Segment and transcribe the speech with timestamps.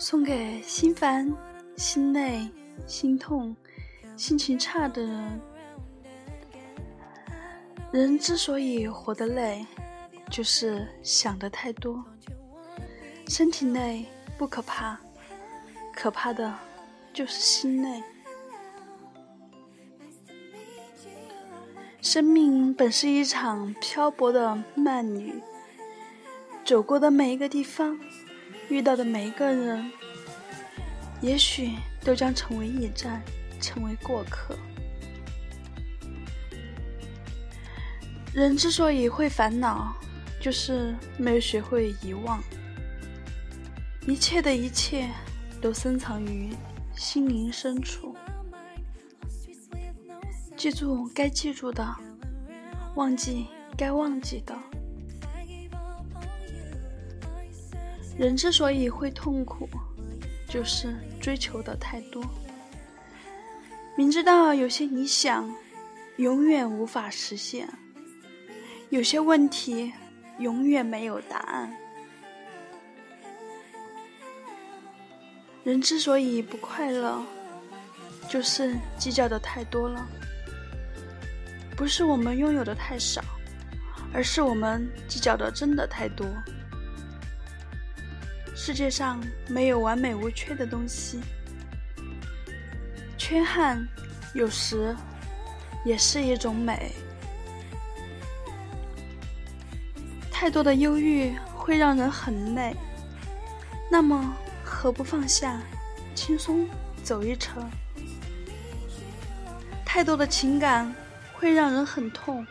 [0.00, 1.30] 送给心烦、
[1.76, 2.48] 心累、
[2.86, 3.54] 心痛、
[4.16, 5.40] 心情差的人。
[7.92, 9.66] 人之所以活得累，
[10.30, 12.02] 就是想的太多。
[13.26, 14.06] 身体累
[14.38, 14.96] 不可怕，
[15.92, 16.54] 可怕的
[17.12, 18.02] 就是心累。
[22.00, 25.42] 生命本是一场漂泊的慢旅，
[26.64, 27.98] 走过的每一个地方，
[28.68, 29.90] 遇到的每一个人，
[31.20, 31.72] 也许
[32.04, 33.20] 都将成为驿站，
[33.60, 34.56] 成为过客。
[38.32, 39.96] 人之所以会烦恼，
[40.40, 42.40] 就是没有学会遗忘。
[44.08, 45.06] 一切的一切，
[45.60, 46.48] 都深藏于
[46.96, 48.16] 心灵深处。
[50.56, 51.86] 记住该记住的，
[52.94, 54.56] 忘记该忘记的。
[58.16, 59.68] 人之所以会痛苦，
[60.48, 62.24] 就是追求的太多。
[63.94, 65.54] 明知道有些理想
[66.16, 67.68] 永远无法实现，
[68.88, 69.92] 有些问题
[70.38, 71.70] 永远没有答案。
[75.64, 77.22] 人之所以不快乐，
[78.28, 80.06] 就是计较的太多了。
[81.76, 83.22] 不是我们拥有的太少，
[84.12, 86.26] 而是我们计较的真的太多。
[88.56, 91.20] 世界上没有完美无缺的东西，
[93.16, 93.86] 缺憾
[94.34, 94.96] 有时
[95.84, 96.92] 也是一种美。
[100.32, 102.74] 太多的忧郁会让人很累，
[103.90, 104.36] 那么
[104.68, 105.60] 何不放下，
[106.14, 106.68] 轻松
[107.02, 107.68] 走一程？
[109.84, 110.94] 太多的情感。
[111.40, 112.44] 会让人很痛，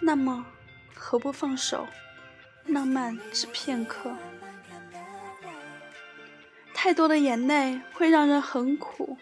[0.00, 0.46] 那么
[0.94, 1.86] 何不放手，
[2.64, 4.10] 浪漫只片刻？
[6.72, 9.18] 太多的眼泪会让人很苦，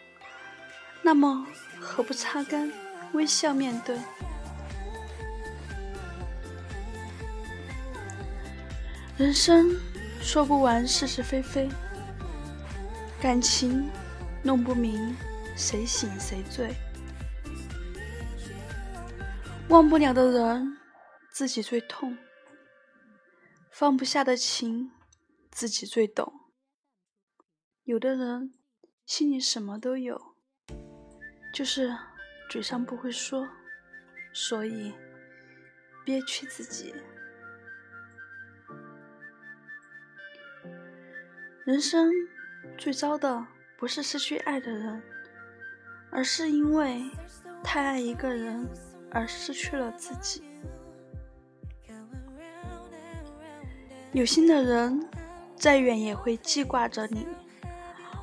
[1.03, 1.45] 那么
[1.81, 2.73] 何不擦干，
[3.13, 3.99] 微笑面对？
[9.17, 9.75] 人生
[10.23, 11.69] 说不完是是非非，
[13.21, 13.91] 感情
[14.45, 15.17] 弄不明
[15.57, 16.75] 谁醒谁醉。
[19.69, 20.77] 忘不了的人，
[21.33, 22.17] 自己最痛；
[23.73, 24.93] 放不下的情，
[25.51, 26.33] 自己最懂。
[27.85, 28.55] 有的人
[29.07, 30.21] 心里什么都有，
[31.53, 31.97] 就是
[32.51, 33.49] 嘴上不会说，
[34.33, 34.95] 所以
[36.05, 36.95] 憋屈自己。
[41.65, 42.13] 人生
[42.77, 43.47] 最糟的
[43.79, 45.03] 不是失去爱的人，
[46.11, 47.03] 而是因为
[47.63, 48.69] 太爱一个人。
[49.13, 50.43] 而失去了自己。
[54.13, 55.09] 有心的人，
[55.57, 57.27] 再远也会记挂着你；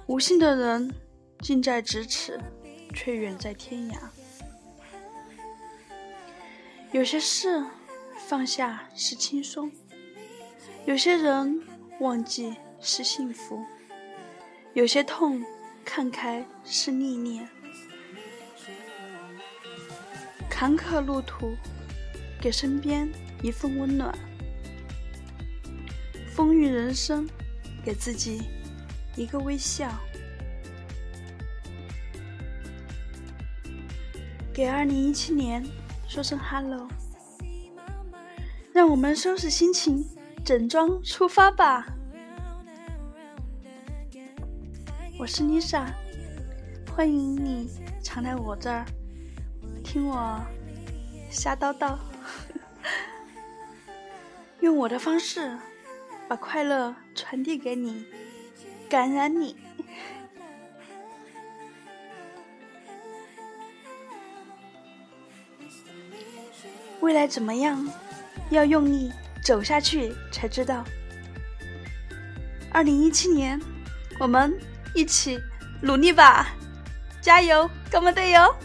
[0.05, 0.93] 无心的人，
[1.39, 2.39] 近在咫尺，
[2.93, 3.97] 却远在天涯。
[6.91, 7.65] 有些事
[8.27, 9.71] 放下是轻松，
[10.85, 11.59] 有些人
[12.01, 13.65] 忘记是幸福，
[14.73, 15.39] 有些痛
[15.85, 17.47] 看开是历练。
[20.49, 21.55] 坎坷路途，
[22.41, 23.07] 给身边
[23.43, 24.11] 一份温暖；
[26.33, 27.29] 风雨人生，
[27.85, 28.41] 给自己
[29.15, 29.91] 一个微笑。
[34.51, 35.63] 给二零一七年
[36.07, 36.87] 说声 hello，
[38.71, 40.03] 让我们收拾心情，
[40.43, 41.92] 整装出发吧。
[45.23, 45.85] 我是 Lisa，
[46.93, 47.69] 欢迎你
[48.03, 48.85] 常来我这儿。
[49.81, 50.37] 听我
[51.29, 51.97] 瞎叨叨，
[54.59, 55.57] 用我的方式
[56.27, 58.05] 把快乐传递给你，
[58.89, 59.55] 感染你。
[66.99, 67.89] 未来怎么样？
[68.49, 69.09] 要用力
[69.41, 70.83] 走下去才知道。
[72.73, 73.57] 二零一七年，
[74.19, 74.53] 我们
[74.93, 75.41] 一起
[75.81, 76.47] 努力吧！
[77.21, 78.55] 加油，哥们队友！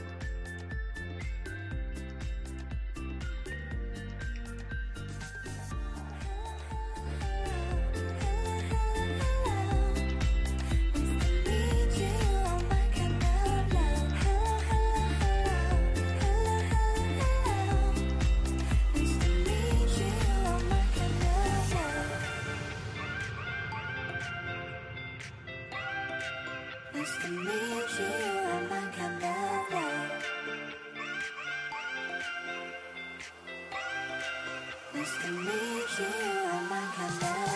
[34.99, 36.07] Nice to meet you，
[36.51, 37.48] 浪漫看的我。